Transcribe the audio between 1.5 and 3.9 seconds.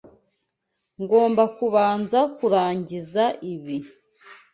kubanza kurangiza ibi.